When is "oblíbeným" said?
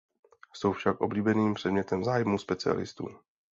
1.01-1.53